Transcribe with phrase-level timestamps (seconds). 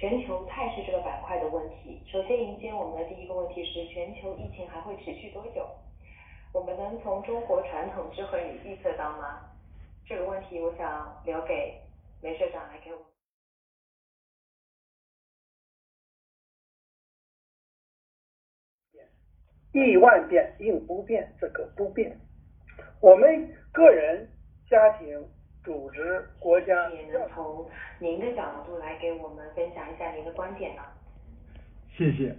[0.00, 2.02] 全球态势这个板块的问题。
[2.10, 5.68] 首先迎接我们的第一个问题是，全球疫情还会持续多久？
[6.54, 9.42] 我们能从中国传统智慧里预测到吗？
[10.06, 11.78] 这个问题我想留给
[12.22, 13.04] 梅社长来给我们。
[19.72, 22.18] 亿万变应不变，这个不变。
[23.02, 24.26] 我们个人、
[24.68, 25.28] 家庭、
[25.62, 27.70] 组织、国家也能从
[28.00, 29.69] 您的角度来给我们分享
[30.20, 30.82] 一个观点呢？
[31.96, 32.36] 谢谢。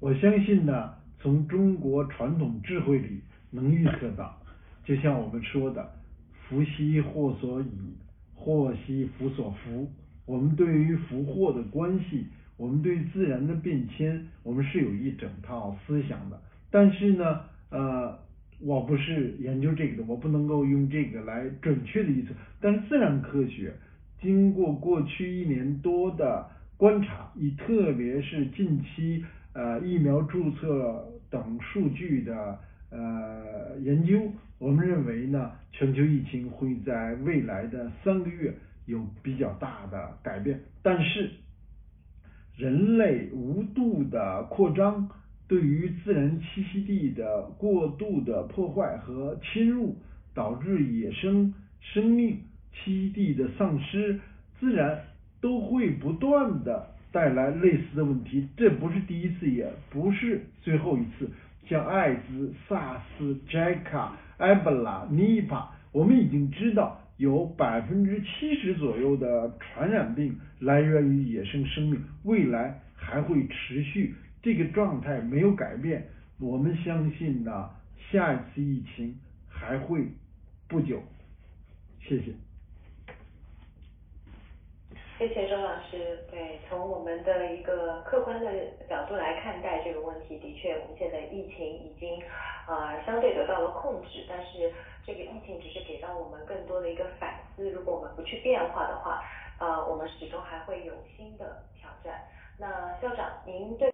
[0.00, 4.36] 我相信呢，从中国传统智慧里能预测到，
[4.84, 5.92] 就像我们说的
[6.48, 7.96] “福兮祸所倚，
[8.34, 9.90] 祸兮福所伏”。
[10.26, 16.40] 我们对于福祸的关系，我们对自然的变迁，我们是有一整套思想的。
[16.70, 18.18] 但是呢，呃，
[18.60, 22.30] 我不是研究这个的，我不能够用这个来准确的预测。
[22.60, 23.74] 但是自然科学
[24.20, 26.48] 经过过去一年多的
[26.80, 32.58] 观察，以特别是近期呃疫苗注册等数据的
[32.90, 34.18] 呃研究，
[34.56, 38.54] 我们认为呢，全球疫情会在未来的三个月
[38.86, 40.58] 有比较大的改变。
[40.82, 41.30] 但是
[42.56, 45.10] 人类无度的扩张。
[45.46, 49.96] 对于自然栖息地的过度的破坏和侵入，
[50.32, 52.40] 导致野生生命
[52.72, 54.20] 栖息地的丧失，
[54.60, 55.02] 自然
[55.40, 58.48] 都会不断的带来类似的问题。
[58.56, 61.28] 这不是第一次，也不是最后一次。
[61.66, 74.14] 像艾滋、萨斯、寨卡、埃博拉、尼帕，我们已经知道有百分之七十左右的传染病来源于野生生命，未来还会持续。
[74.42, 77.70] 这个状态没有改变，我们相信呢，
[78.10, 79.14] 下一次疫情
[79.48, 80.06] 还会
[80.66, 81.02] 不久。
[82.00, 82.49] 谢谢。
[85.20, 86.24] 谢谢周老师。
[86.30, 88.50] 对，从我们的一个客观的
[88.88, 92.18] 角度来看待这个问题，的确，我们现在疫情已经
[92.66, 94.72] 呃相对得到了控制，但是
[95.04, 97.68] 这个疫情只是给到我们更多的一个反思。
[97.68, 99.22] 如果我们不去变化的话，
[99.58, 102.24] 呃，我们始终还会有新的挑战。
[102.58, 103.88] 那校长，您对？